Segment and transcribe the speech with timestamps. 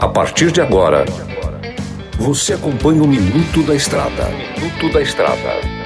[0.00, 1.04] A partir de agora,
[2.16, 4.28] você acompanha o Minuto da Estrada.
[4.56, 5.78] Minuto da Estrada.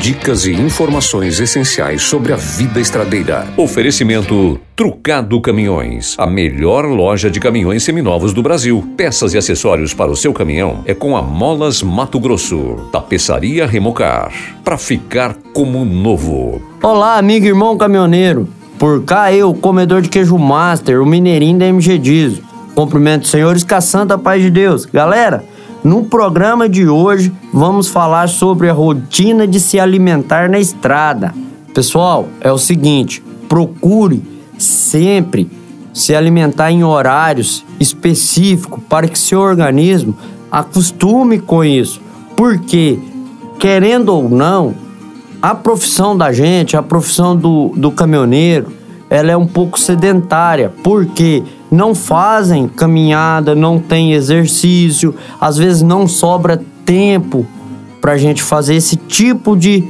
[0.00, 3.46] Dicas e informações essenciais sobre a vida estradeira.
[3.58, 8.82] Oferecimento Trucado Caminhões, a melhor loja de caminhões seminovos do Brasil.
[8.96, 12.88] Peças e acessórios para o seu caminhão é com a Molas Mato Grosso.
[12.90, 14.32] Tapeçaria Remocar,
[14.64, 16.62] para ficar como novo.
[16.82, 18.48] Olá, amigo irmão caminhoneiro.
[18.78, 22.44] Por cá eu, comedor de queijo master, o mineirinho da MG Diesel.
[22.76, 24.86] Cumprimento senhores com a santa paz de Deus.
[24.86, 25.44] Galera,
[25.82, 31.34] no programa de hoje vamos falar sobre a rotina de se alimentar na estrada.
[31.74, 34.22] Pessoal, é o seguinte, procure
[34.56, 35.50] sempre
[35.92, 40.16] se alimentar em horários específicos para que seu organismo
[40.52, 42.00] acostume com isso.
[42.36, 43.00] Porque,
[43.58, 44.72] querendo ou não,
[45.40, 48.72] a profissão da gente, a profissão do, do caminhoneiro,
[49.08, 50.72] ela é um pouco sedentária.
[50.82, 57.46] Porque não fazem caminhada, não tem exercício, às vezes não sobra tempo
[58.00, 59.84] para a gente fazer esse tipo de,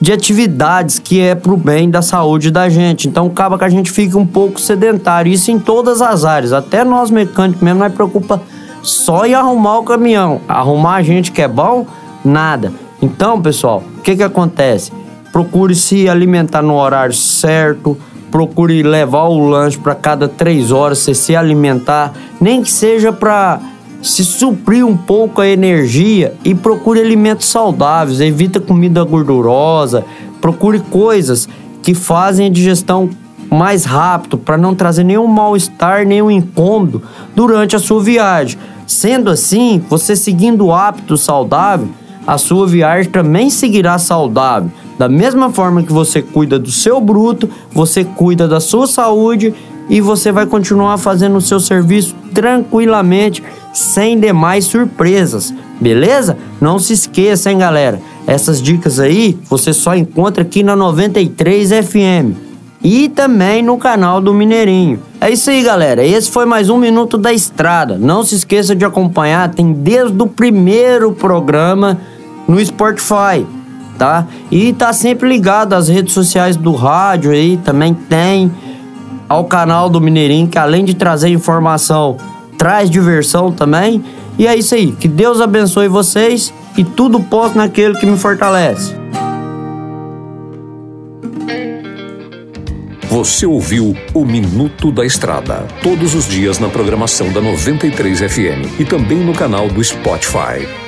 [0.00, 3.08] de atividades que é pro bem da saúde da gente.
[3.08, 6.84] Então acaba que a gente fica um pouco sedentário, isso em todas as áreas, até
[6.84, 8.42] nós mecânicos mesmo, nós preocupa
[8.82, 10.40] só em arrumar o caminhão.
[10.48, 11.86] Arrumar a gente que é bom,
[12.24, 12.85] nada.
[13.00, 14.92] Então, pessoal, o que que acontece?
[15.32, 17.96] Procure se alimentar no horário certo,
[18.30, 23.60] procure levar o lanche para cada três horas, você se alimentar, nem que seja para
[24.02, 30.04] se suprir um pouco a energia e procure alimentos saudáveis, evita comida gordurosa,
[30.40, 31.48] procure coisas
[31.82, 33.10] que fazem a digestão
[33.50, 37.02] mais rápido para não trazer nenhum mal-estar, nenhum incômodo
[37.34, 38.58] durante a sua viagem.
[38.86, 41.88] Sendo assim, você seguindo o hábito saudável,
[42.26, 44.70] a sua viagem também seguirá saudável.
[44.98, 49.54] Da mesma forma que você cuida do seu bruto, você cuida da sua saúde
[49.88, 56.36] e você vai continuar fazendo o seu serviço tranquilamente, sem demais surpresas, beleza?
[56.60, 58.00] Não se esqueça, hein, galera?
[58.26, 62.46] Essas dicas aí você só encontra aqui na 93 FM
[62.82, 64.98] e também no canal do Mineirinho.
[65.20, 66.04] É isso aí, galera.
[66.04, 67.96] Esse foi mais um Minuto da Estrada.
[67.98, 71.98] Não se esqueça de acompanhar, tem desde o primeiro programa
[72.46, 73.44] no Spotify
[73.96, 74.26] tá?
[74.50, 78.50] E tá sempre ligado às redes sociais do rádio aí, também tem
[79.28, 82.16] ao canal do Mineirinho, que além de trazer informação,
[82.56, 84.04] traz diversão também.
[84.38, 88.94] E é isso aí, que Deus abençoe vocês e tudo posso naquele que me fortalece.
[93.08, 98.84] Você ouviu o Minuto da Estrada, todos os dias na programação da 93 FM e
[98.84, 100.85] também no canal do Spotify.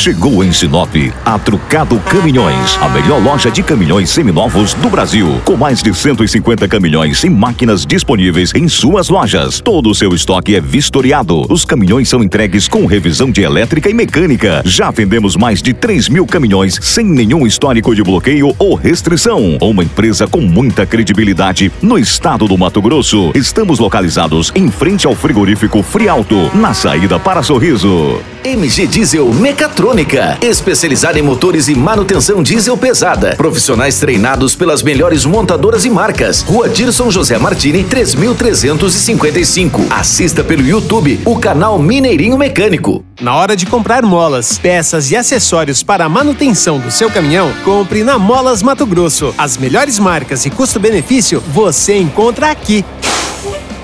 [0.00, 0.96] Chegou em Sinop
[1.26, 6.66] a Trucado Caminhões, a melhor loja de caminhões seminovos do Brasil, com mais de 150
[6.66, 9.60] caminhões e máquinas disponíveis em suas lojas.
[9.60, 11.44] Todo o seu estoque é vistoriado.
[11.52, 14.62] Os caminhões são entregues com revisão de elétrica e mecânica.
[14.64, 19.58] Já vendemos mais de 3 mil caminhões sem nenhum histórico de bloqueio ou restrição.
[19.60, 23.32] Uma empresa com muita credibilidade no estado do Mato Grosso.
[23.34, 28.18] Estamos localizados em frente ao frigorífico Frialto, na saída para Sorriso.
[28.42, 33.34] MG Diesel Mecatrônica, especializada em motores e manutenção diesel pesada.
[33.36, 36.40] Profissionais treinados pelas melhores montadoras e marcas.
[36.40, 39.84] Rua Dirson José Martini, 3355.
[39.90, 43.04] Assista pelo YouTube o canal Mineirinho Mecânico.
[43.20, 48.02] Na hora de comprar molas, peças e acessórios para a manutenção do seu caminhão, compre
[48.02, 49.34] na Molas Mato Grosso.
[49.36, 52.82] As melhores marcas e custo-benefício você encontra aqui.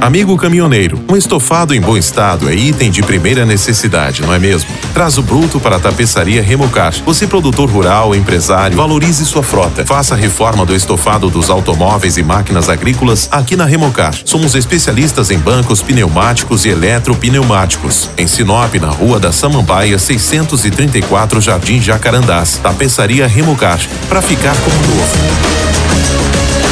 [0.00, 4.70] Amigo caminhoneiro, um estofado em bom estado é item de primeira necessidade, não é mesmo?
[4.94, 6.94] Traz o bruto para a tapeçaria Remocar.
[7.04, 9.84] Você, produtor rural, empresário, valorize sua frota.
[9.84, 14.14] Faça a reforma do estofado dos automóveis e máquinas agrícolas aqui na Remocar.
[14.24, 18.08] Somos especialistas em bancos pneumáticos e eletropneumáticos.
[18.16, 22.60] Em Sinop, na Rua da Samambaia, 634 Jardim Jacarandás.
[22.62, 23.80] Tapeçaria Remocar.
[24.08, 26.67] Para ficar como novo.